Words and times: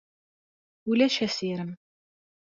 Ulac 0.89 1.15
assirem. 1.25 1.71